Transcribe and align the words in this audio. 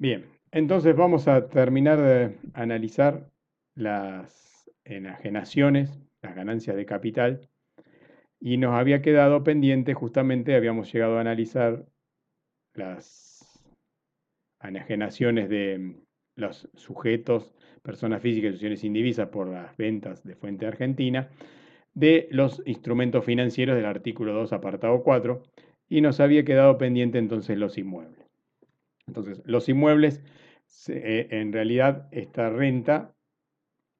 Bien, 0.00 0.26
entonces 0.52 0.94
vamos 0.94 1.26
a 1.26 1.48
terminar 1.48 2.00
de 2.00 2.38
analizar 2.54 3.32
las 3.74 4.70
enajenaciones, 4.84 5.98
las 6.22 6.36
ganancias 6.36 6.76
de 6.76 6.86
capital, 6.86 7.48
y 8.38 8.58
nos 8.58 8.78
había 8.78 9.02
quedado 9.02 9.42
pendiente, 9.42 9.94
justamente 9.94 10.54
habíamos 10.54 10.92
llegado 10.92 11.18
a 11.18 11.22
analizar 11.22 11.84
las 12.74 13.60
enajenaciones 14.62 15.48
de 15.48 15.96
los 16.36 16.68
sujetos, 16.74 17.52
personas 17.82 18.22
físicas 18.22 18.44
y 18.44 18.46
instituciones 18.50 18.84
indivisas 18.84 19.28
por 19.30 19.48
las 19.48 19.76
ventas 19.76 20.22
de 20.22 20.36
fuente 20.36 20.66
argentina, 20.66 21.28
de 21.94 22.28
los 22.30 22.62
instrumentos 22.66 23.24
financieros 23.24 23.74
del 23.74 23.86
artículo 23.86 24.32
2, 24.32 24.52
apartado 24.52 25.02
4, 25.02 25.42
y 25.88 26.02
nos 26.02 26.20
había 26.20 26.44
quedado 26.44 26.78
pendiente 26.78 27.18
entonces 27.18 27.58
los 27.58 27.78
inmuebles. 27.78 28.27
Entonces, 29.08 29.42
los 29.44 29.68
inmuebles, 29.68 30.22
eh, 30.88 31.26
en 31.30 31.52
realidad, 31.52 32.08
esta 32.12 32.50
renta 32.50 33.14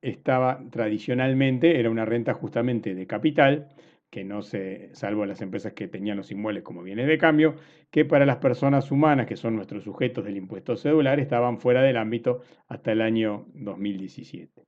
estaba 0.00 0.60
tradicionalmente, 0.70 1.80
era 1.80 1.90
una 1.90 2.04
renta 2.04 2.34
justamente 2.34 2.94
de 2.94 3.06
capital, 3.06 3.68
que 4.10 4.24
no 4.24 4.42
se, 4.42 4.94
salvo 4.94 5.26
las 5.26 5.42
empresas 5.42 5.74
que 5.74 5.88
tenían 5.88 6.16
los 6.16 6.30
inmuebles 6.30 6.62
como 6.62 6.82
bienes 6.82 7.06
de 7.06 7.18
cambio, 7.18 7.56
que 7.90 8.04
para 8.04 8.24
las 8.24 8.36
personas 8.36 8.90
humanas, 8.90 9.26
que 9.26 9.36
son 9.36 9.56
nuestros 9.56 9.84
sujetos 9.84 10.24
del 10.24 10.36
impuesto 10.36 10.76
cedular, 10.76 11.20
estaban 11.20 11.58
fuera 11.58 11.82
del 11.82 11.96
ámbito 11.96 12.40
hasta 12.68 12.92
el 12.92 13.02
año 13.02 13.46
2017. 13.54 14.64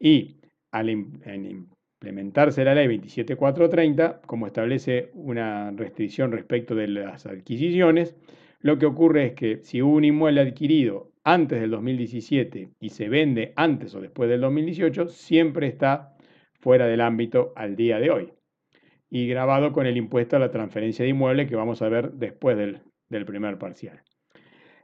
Y 0.00 0.40
al 0.72 0.90
implementarse 0.90 2.64
la 2.64 2.74
ley 2.74 2.88
27430, 2.88 4.22
como 4.26 4.46
establece 4.46 5.10
una 5.14 5.70
restricción 5.70 6.32
respecto 6.32 6.74
de 6.74 6.88
las 6.88 7.26
adquisiciones, 7.26 8.16
lo 8.62 8.78
que 8.78 8.86
ocurre 8.86 9.26
es 9.26 9.32
que 9.34 9.58
si 9.62 9.82
un 9.82 10.04
inmueble 10.04 10.40
adquirido 10.40 11.10
antes 11.24 11.60
del 11.60 11.70
2017 11.70 12.70
y 12.80 12.88
se 12.88 13.08
vende 13.08 13.52
antes 13.56 13.94
o 13.94 14.00
después 14.00 14.30
del 14.30 14.40
2018, 14.40 15.08
siempre 15.08 15.66
está 15.66 16.14
fuera 16.60 16.86
del 16.86 17.00
ámbito 17.00 17.52
al 17.56 17.76
día 17.76 17.98
de 17.98 18.10
hoy 18.10 18.32
y 19.10 19.26
grabado 19.26 19.72
con 19.72 19.86
el 19.86 19.96
impuesto 19.96 20.36
a 20.36 20.38
la 20.38 20.50
transferencia 20.50 21.04
de 21.04 21.10
inmueble 21.10 21.46
que 21.46 21.56
vamos 21.56 21.82
a 21.82 21.88
ver 21.88 22.12
después 22.12 22.56
del, 22.56 22.80
del 23.08 23.26
primer 23.26 23.58
parcial. 23.58 24.00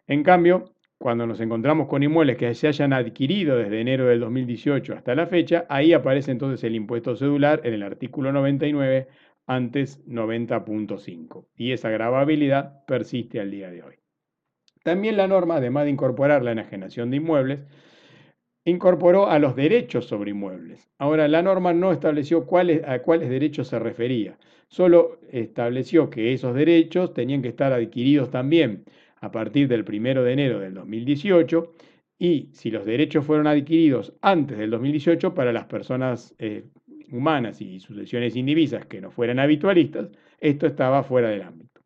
En 0.07 0.23
cambio, 0.23 0.65
cuando 0.99 1.27
nos 1.27 1.41
encontramos 1.41 1.87
con 1.87 2.03
inmuebles 2.03 2.37
que 2.37 2.53
se 2.55 2.67
hayan 2.67 2.93
adquirido 2.93 3.57
desde 3.57 3.81
enero 3.81 4.07
del 4.07 4.21
2018 4.21 4.95
hasta 4.95 5.15
la 5.15 5.29
fecha, 5.29 5.65
ahí 5.69 5.93
aparece 5.93 6.33
entonces 6.33 6.65
el 6.65 6.75
impuesto 6.75 7.15
cedular 7.15 7.61
en 7.63 7.75
el 7.75 7.85
artículo 7.85 8.33
99 8.33 9.07
antes 9.49 10.07
90.5 10.07 11.47
y 11.57 11.73
esa 11.73 11.91
gravabilidad 11.91 12.85
persiste 12.87 13.41
al 13.41 13.51
día 13.51 13.71
de 13.71 13.83
hoy. 13.83 13.95
También 14.85 15.17
la 15.17 15.27
norma, 15.27 15.57
además 15.57 15.85
de 15.85 15.91
incorporar 15.91 16.45
la 16.45 16.53
enajenación 16.53 17.11
de 17.11 17.17
inmuebles, 17.17 17.61
incorporó 18.65 19.29
a 19.29 19.39
los 19.39 19.57
derechos 19.57 20.07
sobre 20.07 20.31
inmuebles. 20.31 20.91
Ahora, 20.99 21.27
la 21.27 21.43
norma 21.43 21.73
no 21.73 21.91
estableció 21.91 22.47
a 22.87 22.99
cuáles 23.01 23.29
derechos 23.29 23.69
se 23.69 23.79
refería, 23.79 24.39
solo 24.69 25.19
estableció 25.33 26.11
que 26.11 26.33
esos 26.33 26.55
derechos 26.55 27.15
tenían 27.15 27.43
que 27.43 27.49
estar 27.49 27.73
adquiridos 27.73 28.31
también 28.31 28.85
a 29.21 29.33
partir 29.33 29.67
del 29.67 29.85
1 29.89 30.23
de 30.23 30.33
enero 30.33 30.61
del 30.61 30.75
2018 30.75 31.73
y 32.19 32.51
si 32.53 32.71
los 32.71 32.85
derechos 32.85 33.25
fueron 33.25 33.47
adquiridos 33.47 34.13
antes 34.21 34.59
del 34.59 34.71
2018 34.71 35.35
para 35.35 35.53
las 35.53 35.67
personas 35.67 36.35
eh, 36.39 36.65
humanas 37.11 37.61
y 37.61 37.81
sucesiones 37.81 38.37
indivisas 38.37 38.87
que 38.87 39.01
no 39.01 39.11
fueran 39.11 39.39
habitualistas, 39.39 40.11
esto 40.41 40.67
estaba 40.67 41.03
fuera 41.03 41.29
del 41.31 41.43
ámbito. 41.43 41.81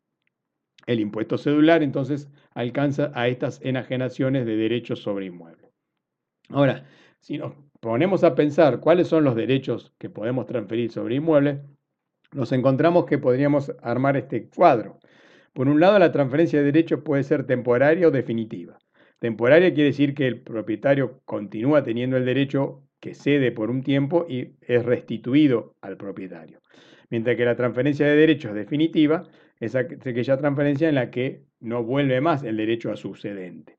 El 0.85 0.99
impuesto 0.99 1.37
cedular 1.37 1.81
entonces 1.81 2.29
alcanza 2.53 3.11
a 3.15 3.27
estas 3.27 3.61
enajenaciones 3.63 4.45
de 4.45 4.55
derechos 4.55 5.01
sobre 5.01 5.27
inmuebles. 5.27 5.71
Ahora, 6.49 6.85
si 7.19 7.37
nos 7.37 7.53
ponemos 7.79 8.23
a 8.23 8.35
pensar 8.35 8.79
cuáles 8.79 9.07
son 9.07 9.23
los 9.23 9.35
derechos 9.35 9.93
que 9.97 10.09
podemos 10.09 10.45
transferir 10.45 10.91
sobre 10.91 11.15
inmuebles, 11.15 11.59
nos 12.33 12.51
encontramos 12.51 13.05
que 13.05 13.17
podríamos 13.17 13.71
armar 13.81 14.17
este 14.17 14.49
cuadro. 14.49 14.99
Por 15.53 15.67
un 15.67 15.79
lado, 15.79 15.99
la 15.99 16.11
transferencia 16.11 16.59
de 16.59 16.65
derechos 16.65 17.01
puede 17.03 17.23
ser 17.23 17.45
temporaria 17.45 18.07
o 18.07 18.11
definitiva. 18.11 18.77
Temporaria 19.19 19.73
quiere 19.73 19.89
decir 19.91 20.15
que 20.15 20.27
el 20.27 20.41
propietario 20.41 21.21
continúa 21.25 21.83
teniendo 21.83 22.17
el 22.17 22.25
derecho 22.25 22.83
que 23.03 23.15
cede 23.15 23.51
por 23.51 23.69
un 23.69 23.83
tiempo 23.83 24.25
y 24.29 24.53
es 24.61 24.85
restituido 24.85 25.75
al 25.81 25.97
propietario. 25.97 26.61
Mientras 27.09 27.35
que 27.35 27.43
la 27.43 27.57
transferencia 27.57 28.07
de 28.07 28.15
derechos 28.15 28.55
definitiva 28.55 29.23
es 29.59 29.75
aquella 29.75 30.37
transferencia 30.37 30.87
en 30.87 30.95
la 30.95 31.11
que 31.11 31.41
no 31.59 31.83
vuelve 31.83 32.21
más 32.21 32.43
el 32.43 32.55
derecho 32.55 32.93
a 32.93 32.95
sucedente. 32.95 33.75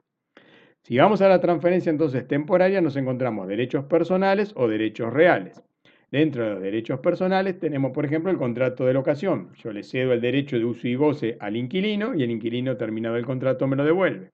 Si 0.83 0.99
vamos 0.99 1.23
a 1.23 1.29
la 1.31 1.41
transferencia 1.41 1.89
entonces 1.89 2.29
temporaria, 2.29 2.83
nos 2.83 2.97
encontramos 2.97 3.49
derechos 3.49 3.87
personales 3.87 4.53
o 4.57 4.69
derechos 4.69 5.11
reales. 5.11 5.63
Dentro 6.11 6.45
de 6.45 6.51
los 6.51 6.61
derechos 6.61 7.01
personales 7.01 7.59
tenemos, 7.59 7.93
por 7.93 8.05
ejemplo, 8.05 8.31
el 8.31 8.37
contrato 8.37 8.85
de 8.85 8.93
locación. 8.93 9.55
Yo 9.55 9.73
le 9.73 9.85
cedo 9.85 10.13
el 10.13 10.21
derecho 10.21 10.59
de 10.59 10.67
uso 10.67 10.87
y 10.87 10.97
goce 10.97 11.39
al 11.41 11.57
inquilino 11.57 12.15
y 12.15 12.25
el 12.25 12.31
inquilino 12.31 12.77
terminado 12.77 13.17
el 13.17 13.25
contrato 13.25 13.67
me 13.67 13.77
lo 13.77 13.87
devuelve. 13.87 14.33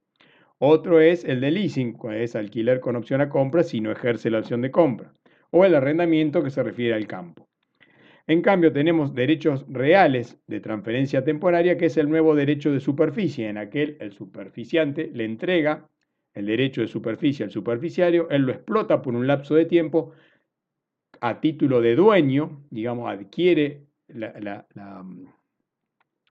Otro 0.62 1.00
es 1.00 1.24
el 1.24 1.40
de 1.40 1.50
leasing, 1.50 1.98
que 1.98 2.22
es 2.22 2.36
alquiler 2.36 2.80
con 2.80 2.94
opción 2.94 3.22
a 3.22 3.30
compra 3.30 3.62
si 3.62 3.80
no 3.80 3.90
ejerce 3.90 4.30
la 4.30 4.40
opción 4.40 4.60
de 4.60 4.70
compra. 4.70 5.14
O 5.50 5.64
el 5.64 5.74
arrendamiento 5.74 6.44
que 6.44 6.50
se 6.50 6.62
refiere 6.62 6.94
al 6.94 7.06
campo. 7.06 7.48
En 8.26 8.42
cambio, 8.42 8.70
tenemos 8.70 9.14
derechos 9.14 9.64
reales 9.68 10.38
de 10.46 10.60
transferencia 10.60 11.24
temporaria, 11.24 11.78
que 11.78 11.86
es 11.86 11.96
el 11.96 12.10
nuevo 12.10 12.34
derecho 12.34 12.70
de 12.72 12.80
superficie. 12.80 13.48
En 13.48 13.56
aquel, 13.56 13.96
el 14.00 14.12
superficiante 14.12 15.10
le 15.12 15.24
entrega 15.24 15.88
el 16.34 16.46
derecho 16.46 16.82
de 16.82 16.88
superficie 16.88 17.44
al 17.44 17.50
superficiario, 17.50 18.28
él 18.30 18.42
lo 18.42 18.52
explota 18.52 19.02
por 19.02 19.14
un 19.14 19.26
lapso 19.26 19.54
de 19.54 19.64
tiempo 19.64 20.12
a 21.20 21.40
título 21.40 21.80
de 21.80 21.96
dueño, 21.96 22.64
digamos, 22.70 23.10
adquiere 23.10 23.86
la, 24.08 24.66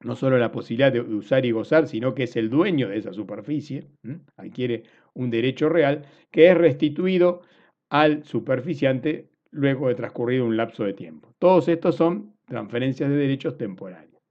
no 0.01 0.15
solo 0.15 0.37
la 0.37 0.51
posibilidad 0.51 0.91
de 0.91 1.01
usar 1.01 1.45
y 1.45 1.51
gozar, 1.51 1.87
sino 1.87 2.15
que 2.15 2.23
es 2.23 2.35
el 2.35 2.49
dueño 2.49 2.87
de 2.87 2.97
esa 2.97 3.13
superficie, 3.13 3.87
adquiere 4.37 4.83
un 5.13 5.29
derecho 5.29 5.69
real 5.69 6.05
que 6.31 6.49
es 6.49 6.57
restituido 6.57 7.41
al 7.89 8.23
superficiante 8.23 9.29
luego 9.51 9.87
de 9.87 9.95
transcurrido 9.95 10.45
un 10.45 10.57
lapso 10.57 10.83
de 10.83 10.93
tiempo. 10.93 11.33
Todos 11.39 11.67
estos 11.67 11.95
son 11.95 12.35
transferencias 12.45 13.09
de 13.09 13.15
derechos 13.15 13.57
temporarios. 13.57 14.21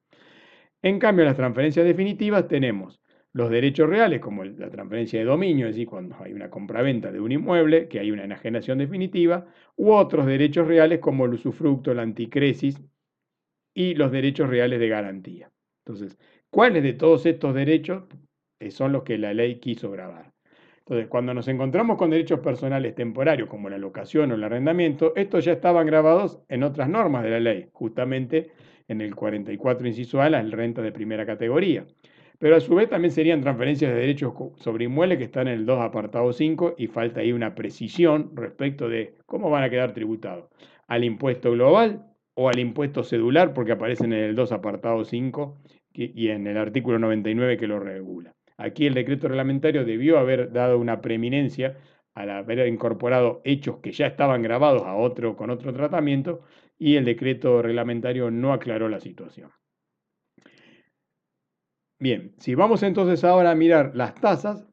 En 0.83 0.99
cambio, 0.99 1.25
las 1.25 1.37
transferencias 1.37 1.85
definitivas 1.85 2.47
tenemos 2.47 3.01
los 3.33 3.51
derechos 3.51 3.89
reales, 3.89 4.21
como 4.21 4.45
la 4.45 4.71
transferencia 4.71 5.19
de 5.19 5.27
dominio, 5.27 5.67
es 5.67 5.75
decir, 5.75 5.87
cuando 5.87 6.17
hay 6.21 6.33
una 6.33 6.49
compraventa 6.51 7.13
de 7.13 7.21
un 7.21 7.31
inmueble, 7.31 7.89
que 7.89 8.01
hay 8.01 8.11
una 8.11 8.25
enajenación 8.25 8.79
definitiva, 8.79 9.47
u 9.77 9.93
otros 9.93 10.27
derechos 10.27 10.67
reales 10.67 11.01
como 11.01 11.27
el 11.27 11.35
usufructo, 11.35 11.93
la 11.93 12.03
anticresis 12.03 12.81
y 13.75 13.95
los 13.95 14.11
derechos 14.11 14.49
reales 14.49 14.81
de 14.81 14.89
garantía. 14.89 15.51
Entonces, 15.89 16.19
¿cuáles 16.51 16.83
de 16.83 16.93
todos 16.93 17.25
estos 17.25 17.55
derechos 17.55 18.05
son 18.69 18.93
los 18.93 19.05
que 19.05 19.17
la 19.17 19.33
ley 19.33 19.59
quiso 19.59 19.91
grabar? 19.91 20.35
Entonces, 20.81 21.09
cuando 21.09 21.33
nos 21.33 21.49
encontramos 21.49 21.97
con 21.97 22.11
derechos 22.11 22.41
personales 22.41 22.95
temporarios 22.95 23.49
como 23.49 23.71
la 23.71 23.79
locación 23.79 24.31
o 24.31 24.35
el 24.35 24.45
arrendamiento, 24.45 25.15
estos 25.17 25.47
ya 25.47 25.53
estaban 25.53 25.87
grabados 25.87 26.41
en 26.49 26.63
otras 26.63 26.91
normas 26.91 27.25
de 27.25 27.31
la 27.31 27.41
ley, 27.41 27.69
justamente 27.73 28.51
en 28.87 29.01
el 29.01 29.15
44 29.15 29.89
inciso 29.89 30.21
A, 30.21 30.29
las 30.29 30.51
rentas 30.51 30.85
de 30.85 30.93
primera 30.93 31.25
categoría. 31.25 31.87
Pero 32.39 32.57
a 32.57 32.61
su 32.61 32.75
vez 32.75 32.91
también 32.91 33.13
serían 33.13 33.41
transferencias 33.41 33.91
de 33.91 33.99
derechos 33.99 34.35
sobre 34.57 34.85
inmuebles 34.85 35.17
que 35.17 35.25
están 35.25 35.49
en 35.49 35.55
el 35.55 35.67
2 35.67 35.81
apartado 35.81 36.31
5 36.35 36.75
y 36.77 36.87
falta 36.87 37.21
ahí 37.21 37.33
una 37.33 37.55
precisión 37.55 38.31
respecto 38.35 38.91
de 38.91 39.15
cómo 39.25 39.49
van 39.49 39.65
a 39.65 39.71
quedar 39.71 39.93
tributados. 39.93 40.51
Al 40.87 41.05
impuesto 41.05 41.51
global 41.53 42.05
o 42.35 42.49
al 42.49 42.59
impuesto 42.61 43.03
cedular, 43.03 43.53
porque 43.53 43.73
aparecen 43.73 44.13
en 44.13 44.21
el 44.21 44.37
2 44.37 44.53
apartado 44.53 45.05
5 45.05 45.57
y 46.05 46.29
en 46.29 46.47
el 46.47 46.57
artículo 46.57 46.99
99 46.99 47.57
que 47.57 47.67
lo 47.67 47.81
regula. 47.81 48.35
Aquí 48.57 48.87
el 48.87 48.95
decreto 48.95 49.29
reglamentario 49.29 49.85
debió 49.85 50.19
haber 50.19 50.53
dado 50.53 50.79
una 50.79 51.01
preeminencia 51.01 51.77
al 52.15 52.31
haber 52.31 52.67
incorporado 52.67 53.41
hechos 53.45 53.79
que 53.79 53.93
ya 53.93 54.07
estaban 54.07 54.43
grabados 54.43 54.83
a 54.83 54.95
otro 54.95 55.37
con 55.37 55.51
otro 55.51 55.73
tratamiento 55.73 56.43
y 56.77 56.97
el 56.97 57.05
decreto 57.05 57.63
reglamentario 57.63 58.31
no 58.31 58.53
aclaró 58.53 58.89
la 58.89 58.99
situación. 58.99 59.51
Bien, 62.01 62.35
si 62.39 62.55
vamos 62.55 62.83
entonces 62.83 63.25
ahora 63.25 63.53
a 63.53 63.57
mirar 63.57 63.93
las 63.95 64.15
tasas, 64.15 64.69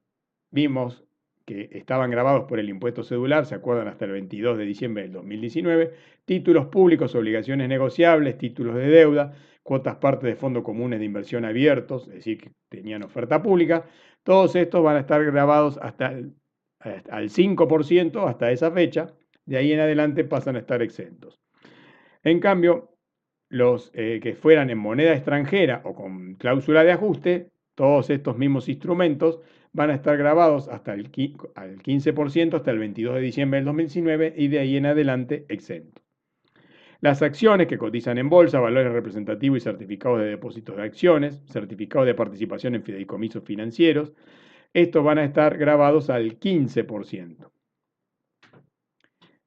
vimos 0.51 1.05
que 1.45 1.69
estaban 1.71 2.09
grabados 2.09 2.45
por 2.45 2.59
el 2.59 2.69
impuesto 2.69 3.03
cedular, 3.03 3.45
se 3.45 3.56
acuerdan 3.56 3.88
hasta 3.88 4.06
el 4.06 4.12
22 4.12 4.57
de 4.57 4.65
diciembre 4.65 5.03
del 5.03 5.13
2019, 5.13 5.94
títulos 6.25 6.68
públicos, 6.68 7.13
obligaciones 7.15 7.69
negociables, 7.69 8.38
títulos 8.38 8.75
de 8.75 8.88
deuda, 8.88 9.33
cuotas 9.63 9.97
parte 9.97 10.27
de 10.27 10.36
fondos 10.36 10.63
comunes 10.63 11.00
de 11.00 11.06
inversión 11.06 11.45
abiertos, 11.45 12.07
es 12.07 12.15
decir, 12.15 12.39
que 12.39 12.51
tenían 12.69 13.03
oferta 13.03 13.42
pública, 13.42 13.86
todos 14.24 14.56
estos 14.56 14.83
van 14.83 14.97
a 14.97 15.01
estar 15.01 15.24
grabados 15.24 15.77
hasta 15.81 16.12
el, 16.12 16.33
al 17.09 17.30
5% 17.30 18.27
hasta 18.27 18.51
esa 18.51 18.71
fecha, 18.71 19.13
de 19.45 19.57
ahí 19.57 19.71
en 19.71 19.80
adelante 19.80 20.24
pasan 20.24 20.56
a 20.56 20.59
estar 20.59 20.81
exentos. 20.81 21.39
En 22.24 22.39
cambio, 22.39 22.95
los 23.50 23.92
eh, 23.94 24.19
que 24.21 24.36
fueran 24.36 24.69
en 24.69 24.77
moneda 24.77 25.13
extranjera 25.13 25.81
o 25.83 25.94
con 25.94 26.36
cláusula 26.36 26.83
de 26.83 26.92
ajuste 26.92 27.51
todos 27.75 28.10
estos 28.10 28.38
mismos 28.38 28.68
instrumentos 28.69 29.39
van 29.74 29.89
a 29.89 29.95
estar 29.95 30.18
grabados 30.18 30.69
hasta 30.69 30.94
el 30.94 31.12
15% 31.12 32.54
hasta 32.56 32.72
el 32.72 32.80
22 32.80 33.16
de 33.16 33.22
diciembre 33.22 33.57
del 33.60 33.66
2019 33.66 34.33
y 34.38 34.48
de 34.48 34.60
ahí 34.60 34.77
en 34.77 34.86
adelante 34.86 35.45
exento. 35.50 36.01
Las 37.01 37.22
acciones 37.22 37.68
que 37.68 37.77
cotizan 37.77 38.18
en 38.18 38.30
bolsa, 38.30 38.60
valores 38.60 38.94
representativos 38.94 39.57
y 39.57 39.62
certificados 39.62 40.22
de 40.22 40.27
depósitos 40.27 40.77
de 40.77 40.83
acciones, 40.83 41.44
certificados 41.45 42.07
de 42.07 42.16
participación 42.16 42.75
en 42.75 42.83
fideicomisos 42.83 43.44
financieros, 43.44 44.13
estos 44.74 45.04
van 45.04 45.19
a 45.19 45.25
estar 45.25 45.57
grabados 45.57 46.10
al 46.10 46.39
15%. 46.39 47.51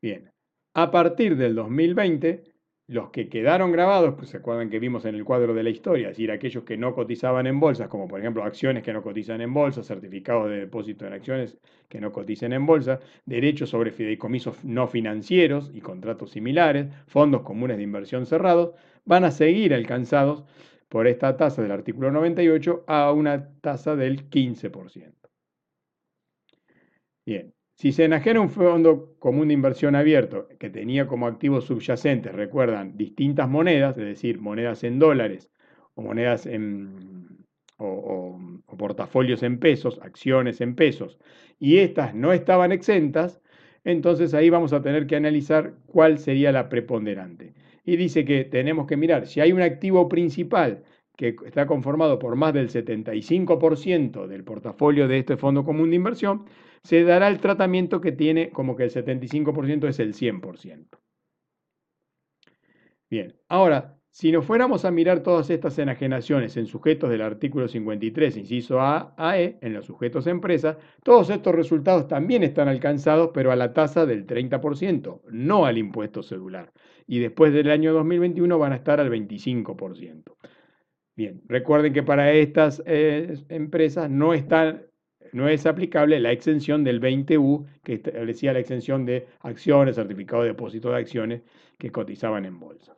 Bien, 0.00 0.30
a 0.74 0.90
partir 0.90 1.36
del 1.36 1.54
2020, 1.54 2.44
los 2.88 3.10
que 3.10 3.28
quedaron 3.28 3.70
grabados, 3.70 4.14
pues 4.14 4.30
se 4.30 4.38
acuerdan 4.38 4.70
que 4.70 4.78
vimos 4.78 5.04
en 5.04 5.14
el 5.14 5.22
cuadro 5.24 5.52
de 5.52 5.62
la 5.62 5.68
historia, 5.68 6.08
es 6.08 6.16
decir, 6.16 6.30
aquellos 6.30 6.64
que 6.64 6.78
no 6.78 6.94
cotizaban 6.94 7.46
en 7.46 7.60
bolsas, 7.60 7.88
como 7.88 8.08
por 8.08 8.18
ejemplo 8.18 8.42
acciones 8.42 8.82
que 8.82 8.94
no 8.94 9.02
cotizan 9.02 9.42
en 9.42 9.52
bolsa, 9.52 9.82
certificados 9.82 10.48
de 10.48 10.60
depósito 10.60 11.06
en 11.06 11.12
acciones 11.12 11.58
que 11.88 12.00
no 12.00 12.12
cotizan 12.12 12.54
en 12.54 12.64
bolsa, 12.64 13.00
derechos 13.26 13.68
sobre 13.68 13.92
fideicomisos 13.92 14.64
no 14.64 14.88
financieros 14.88 15.70
y 15.74 15.82
contratos 15.82 16.30
similares, 16.30 16.86
fondos 17.06 17.42
comunes 17.42 17.76
de 17.76 17.82
inversión 17.82 18.24
cerrados, 18.24 18.74
van 19.04 19.24
a 19.24 19.30
seguir 19.32 19.74
alcanzados 19.74 20.44
por 20.88 21.06
esta 21.06 21.36
tasa 21.36 21.60
del 21.60 21.72
artículo 21.72 22.10
98 22.10 22.84
a 22.86 23.12
una 23.12 23.50
tasa 23.60 23.96
del 23.96 24.30
15%. 24.30 25.12
Bien, 27.26 27.52
si 27.78 27.92
se 27.92 28.04
enajena 28.04 28.40
un 28.40 28.50
fondo 28.50 29.14
común 29.20 29.48
de 29.48 29.54
inversión 29.54 29.94
abierto 29.94 30.48
que 30.58 30.68
tenía 30.68 31.06
como 31.06 31.28
activos 31.28 31.64
subyacentes, 31.66 32.34
recuerdan, 32.34 32.96
distintas 32.96 33.48
monedas, 33.48 33.96
es 33.96 34.04
decir, 34.04 34.40
monedas 34.40 34.82
en 34.82 34.98
dólares 34.98 35.48
o 35.94 36.02
monedas 36.02 36.46
en, 36.46 37.46
o, 37.76 38.36
portafolios 38.76 39.44
en 39.44 39.60
pesos, 39.60 40.00
acciones 40.02 40.60
en 40.60 40.74
pesos, 40.74 41.18
y 41.60 41.78
estas 41.78 42.16
no 42.16 42.32
estaban 42.32 42.72
exentas, 42.72 43.40
entonces 43.84 44.34
ahí 44.34 44.50
vamos 44.50 44.72
a 44.72 44.82
tener 44.82 45.06
que 45.06 45.14
analizar 45.14 45.74
cuál 45.86 46.18
sería 46.18 46.50
la 46.50 46.68
preponderante. 46.68 47.54
Y 47.84 47.96
dice 47.96 48.24
que 48.24 48.44
tenemos 48.44 48.88
que 48.88 48.96
mirar 48.96 49.28
si 49.28 49.40
hay 49.40 49.52
un 49.52 49.62
activo 49.62 50.08
principal 50.08 50.82
que 51.18 51.34
está 51.44 51.66
conformado 51.66 52.20
por 52.20 52.36
más 52.36 52.54
del 52.54 52.70
75% 52.70 54.28
del 54.28 54.44
portafolio 54.44 55.08
de 55.08 55.18
este 55.18 55.36
fondo 55.36 55.64
común 55.64 55.90
de 55.90 55.96
inversión, 55.96 56.44
se 56.84 57.02
dará 57.02 57.26
el 57.26 57.40
tratamiento 57.40 58.00
que 58.00 58.12
tiene 58.12 58.50
como 58.50 58.76
que 58.76 58.84
el 58.84 58.90
75% 58.90 59.88
es 59.88 59.98
el 59.98 60.14
100%. 60.14 60.86
Bien, 63.10 63.34
ahora, 63.48 63.98
si 64.12 64.30
nos 64.30 64.46
fuéramos 64.46 64.84
a 64.84 64.92
mirar 64.92 65.24
todas 65.24 65.50
estas 65.50 65.76
enajenaciones 65.80 66.56
en 66.56 66.66
sujetos 66.66 67.10
del 67.10 67.22
artículo 67.22 67.66
53, 67.66 68.36
inciso 68.36 68.80
A 68.80 69.12
a 69.16 69.40
E, 69.40 69.58
en 69.60 69.74
los 69.74 69.86
sujetos 69.86 70.28
empresa, 70.28 70.78
todos 71.02 71.30
estos 71.30 71.52
resultados 71.52 72.06
también 72.06 72.44
están 72.44 72.68
alcanzados, 72.68 73.30
pero 73.34 73.50
a 73.50 73.56
la 73.56 73.72
tasa 73.72 74.06
del 74.06 74.24
30%, 74.24 75.22
no 75.32 75.66
al 75.66 75.78
impuesto 75.78 76.22
celular. 76.22 76.72
Y 77.08 77.18
después 77.18 77.52
del 77.52 77.70
año 77.72 77.92
2021 77.92 78.56
van 78.56 78.72
a 78.72 78.76
estar 78.76 79.00
al 79.00 79.10
25%. 79.10 80.36
Bien, 81.18 81.42
recuerden 81.48 81.92
que 81.92 82.04
para 82.04 82.30
estas 82.30 82.80
eh, 82.86 83.34
empresas 83.48 84.08
no 84.08 84.34
están 84.34 84.86
no 85.32 85.48
es 85.48 85.66
aplicable 85.66 86.20
la 86.20 86.30
exención 86.30 86.84
del 86.84 87.00
20U 87.00 87.66
que 87.82 87.94
establecía 87.94 88.52
la 88.52 88.60
exención 88.60 89.04
de 89.04 89.26
acciones, 89.40 89.96
certificado 89.96 90.42
de 90.42 90.50
depósito 90.50 90.90
de 90.90 90.98
acciones 90.98 91.42
que 91.76 91.90
cotizaban 91.90 92.44
en 92.44 92.60
bolsas. 92.60 92.96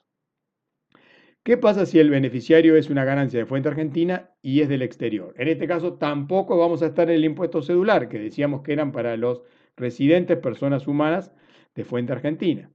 ¿Qué 1.42 1.56
pasa 1.56 1.86
si 1.86 1.98
el 1.98 2.10
beneficiario 2.10 2.76
es 2.76 2.90
una 2.90 3.06
ganancia 3.06 3.40
de 3.40 3.46
fuente 3.46 3.70
argentina 3.70 4.28
y 4.42 4.60
es 4.60 4.68
del 4.68 4.82
exterior? 4.82 5.32
En 5.38 5.48
este 5.48 5.66
caso 5.66 5.94
tampoco 5.94 6.58
vamos 6.58 6.82
a 6.82 6.88
estar 6.88 7.08
en 7.08 7.16
el 7.16 7.24
impuesto 7.24 7.62
cedular, 7.62 8.10
que 8.10 8.18
decíamos 8.18 8.60
que 8.60 8.74
eran 8.74 8.92
para 8.92 9.16
los 9.16 9.40
residentes, 9.78 10.36
personas 10.36 10.86
humanas 10.86 11.32
de 11.74 11.84
fuente 11.86 12.12
argentina. 12.12 12.70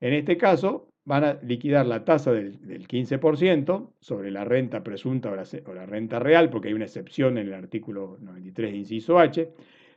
En 0.00 0.12
este 0.12 0.36
caso, 0.36 0.88
van 1.08 1.24
a 1.24 1.38
liquidar 1.42 1.86
la 1.86 2.04
tasa 2.04 2.32
del, 2.32 2.58
15% 2.86 3.94
sobre 3.98 4.30
la 4.30 4.44
renta 4.44 4.84
presunta 4.84 5.30
o 5.30 5.74
la, 5.74 5.86
renta 5.86 6.18
real, 6.18 6.50
porque 6.50 6.68
hay 6.68 6.74
una 6.74 6.84
excepción 6.84 7.38
en 7.38 7.46
el 7.46 7.54
artículo 7.54 8.18
93, 8.20 8.74
inciso 8.74 9.18
H, 9.18 9.50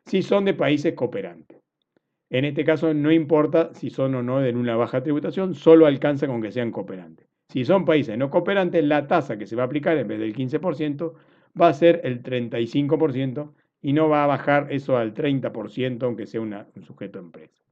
si 0.06 0.22
son 0.22 0.46
de 0.46 0.54
países 0.54 0.94
cooperantes. 0.94 1.60
En 2.30 2.46
este 2.46 2.64
caso 2.64 2.94
no 2.94 3.12
importa 3.12 3.74
si 3.74 3.90
son 3.90 4.16
o 4.16 4.24
no 4.24 4.40
de 4.40 4.54
una 4.54 4.78
baja 4.78 5.04
tributación, 5.04 5.54
solo 5.54 5.86
alcanza 5.86 6.28
con 6.28 6.42
que 6.42 6.54
sean 6.54 6.72
cooperantes. 6.72 7.28
Si 7.50 7.66
son 7.66 7.84
países 7.84 8.18
no 8.18 8.30
cooperantes, 8.30 8.82
la 8.82 9.06
tasa 9.06 9.38
que 9.38 9.46
se 9.46 9.58
va 9.58 9.64
a 9.64 9.66
aplicar 9.66 9.98
en 9.98 10.08
vez 10.08 10.18
del 10.18 10.34
15% 10.34 11.14
va 11.62 11.68
a 11.68 11.74
ser 11.74 12.00
el 12.06 12.24
35% 12.24 13.52
y 13.82 13.92
no 13.92 14.08
va 14.08 14.24
a 14.24 14.28
bajar 14.28 14.68
eso 14.70 14.96
al 14.96 15.14
30%, 15.14 16.04
aunque 16.04 16.26
sea 16.26 16.40
un 16.40 16.56
sujeto 16.84 17.20
empresa. 17.20 17.62